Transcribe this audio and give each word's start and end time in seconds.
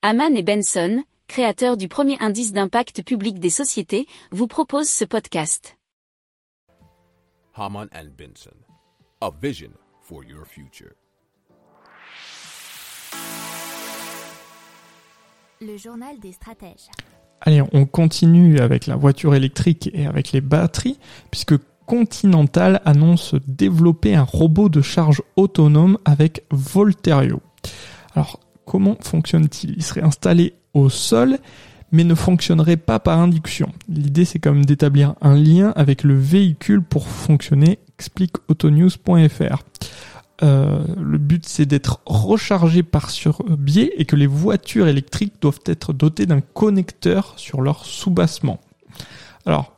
Haman 0.00 0.36
et 0.36 0.44
Benson, 0.44 1.02
créateurs 1.26 1.76
du 1.76 1.88
premier 1.88 2.16
indice 2.20 2.52
d'impact 2.52 3.02
public 3.02 3.40
des 3.40 3.50
sociétés, 3.50 4.06
vous 4.30 4.46
proposent 4.46 4.88
ce 4.88 5.04
podcast. 5.04 5.76
Haman 7.56 7.88
and 7.92 8.10
Benson, 8.16 8.54
a 9.20 9.30
vision 9.42 9.72
for 10.00 10.22
your 10.22 10.46
future. 10.46 10.92
Le 15.60 15.76
journal 15.76 16.20
des 16.20 16.30
stratèges. 16.30 16.86
Allez, 17.40 17.64
on 17.72 17.84
continue 17.84 18.60
avec 18.60 18.86
la 18.86 18.94
voiture 18.94 19.34
électrique 19.34 19.90
et 19.94 20.06
avec 20.06 20.30
les 20.30 20.40
batteries, 20.40 21.00
puisque 21.32 21.56
Continental 21.86 22.80
annonce 22.84 23.34
développer 23.48 24.14
un 24.14 24.22
robot 24.22 24.68
de 24.68 24.80
charge 24.80 25.22
autonome 25.34 25.98
avec 26.04 26.44
Volterio. 26.52 27.40
Alors, 28.14 28.38
comment 28.68 28.96
fonctionne-t-il 29.00 29.74
Il 29.76 29.82
serait 29.82 30.02
installé 30.02 30.52
au 30.74 30.90
sol, 30.90 31.38
mais 31.90 32.04
ne 32.04 32.14
fonctionnerait 32.14 32.76
pas 32.76 33.00
par 33.00 33.18
induction. 33.18 33.72
L'idée, 33.88 34.26
c'est 34.26 34.38
comme 34.38 34.64
d'établir 34.66 35.14
un 35.22 35.34
lien 35.34 35.72
avec 35.74 36.04
le 36.04 36.16
véhicule 36.16 36.82
pour 36.82 37.08
fonctionner, 37.08 37.78
explique 37.98 38.34
autonews.fr. 38.48 39.62
Euh, 40.44 40.84
le 41.00 41.18
but 41.18 41.44
c'est 41.48 41.66
d'être 41.66 42.00
rechargé 42.06 42.84
par 42.84 43.10
sur-biais 43.10 43.92
et 43.96 44.04
que 44.04 44.14
les 44.14 44.28
voitures 44.28 44.86
électriques 44.86 45.34
doivent 45.40 45.58
être 45.66 45.92
dotées 45.92 46.26
d'un 46.26 46.40
connecteur 46.40 47.32
sur 47.36 47.60
leur 47.60 47.84
soubassement. 47.84 48.60
Alors, 49.46 49.72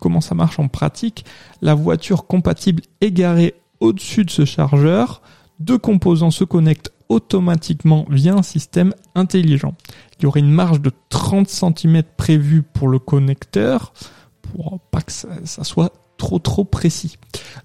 comment 0.00 0.20
ça 0.20 0.34
marche 0.34 0.58
en 0.58 0.68
pratique? 0.68 1.24
La 1.62 1.74
voiture 1.74 2.26
compatible 2.26 2.82
égarée 3.00 3.54
au-dessus 3.80 4.24
de 4.24 4.30
ce 4.30 4.44
chargeur, 4.44 5.22
deux 5.60 5.78
composants 5.78 6.30
se 6.30 6.44
connectent 6.44 6.92
automatiquement 7.12 8.06
via 8.08 8.34
un 8.34 8.42
système 8.42 8.94
intelligent. 9.14 9.74
Il 10.18 10.24
y 10.24 10.26
aurait 10.26 10.40
une 10.40 10.50
marge 10.50 10.80
de 10.80 10.90
30 11.10 11.48
cm 11.48 12.02
prévue 12.16 12.62
pour 12.62 12.88
le 12.88 12.98
connecteur, 12.98 13.92
pour 14.40 14.80
pas 14.90 15.02
que 15.02 15.12
ça, 15.12 15.64
soit 15.64 15.92
trop 16.16 16.38
trop 16.38 16.64
précis. 16.64 17.16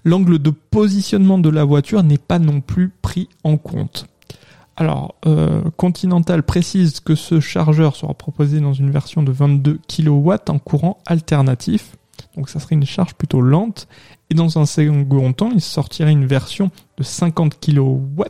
L'angle 0.04 0.38
de 0.38 0.50
positionnement 0.50 1.38
de 1.38 1.48
la 1.48 1.64
voiture 1.64 2.02
n'est 2.02 2.18
pas 2.18 2.38
non 2.38 2.60
plus 2.60 2.90
pris 3.02 3.28
en 3.42 3.56
compte. 3.56 4.06
Alors, 4.76 5.16
euh, 5.26 5.62
Continental 5.76 6.42
précise 6.42 7.00
que 7.00 7.14
ce 7.14 7.40
chargeur 7.40 7.96
sera 7.96 8.14
proposé 8.14 8.60
dans 8.60 8.74
une 8.74 8.90
version 8.90 9.22
de 9.22 9.32
22 9.32 9.80
kW 9.88 10.32
en 10.48 10.58
courant 10.58 10.98
alternatif. 11.06 11.96
Donc 12.36 12.48
ça 12.48 12.60
serait 12.60 12.74
une 12.74 12.86
charge 12.86 13.14
plutôt 13.14 13.40
lente. 13.40 13.88
Et 14.30 14.34
dans 14.34 14.58
un 14.58 14.66
second 14.66 15.32
temps, 15.32 15.50
il 15.52 15.60
sortirait 15.60 16.12
une 16.12 16.26
version 16.26 16.70
de 16.96 17.02
50 17.02 17.58
kW 17.60 18.22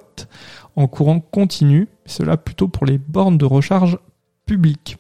en 0.77 0.87
courant 0.87 1.21
continu. 1.21 1.89
Cela 2.07 2.37
plutôt 2.37 2.69
pour 2.69 2.87
les 2.87 2.99
bornes 2.99 3.39
de 3.39 3.45
recharge 3.45 3.99
publiques. 4.47 4.97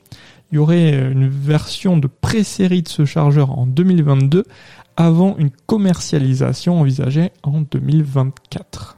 Il 0.50 0.56
y 0.56 0.58
aurait 0.58 1.11
une 1.11 1.28
version 1.28 1.98
de 1.98 2.06
pré-série 2.06 2.83
de 2.83 2.89
ce 2.89 3.05
chargeur 3.05 3.58
en 3.58 3.67
2022 3.67 4.45
avant 4.97 5.36
une 5.36 5.50
commercialisation 5.67 6.80
envisagée 6.80 7.30
en 7.42 7.61
2024. 7.61 8.97